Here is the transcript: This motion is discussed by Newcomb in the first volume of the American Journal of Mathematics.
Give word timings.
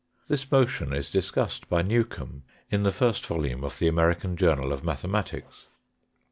This 0.27 0.51
motion 0.51 0.93
is 0.93 1.11
discussed 1.11 1.69
by 1.69 1.83
Newcomb 1.83 2.41
in 2.71 2.81
the 2.81 2.91
first 2.91 3.23
volume 3.27 3.63
of 3.63 3.77
the 3.77 3.87
American 3.87 4.35
Journal 4.35 4.73
of 4.73 4.83
Mathematics. 4.83 5.67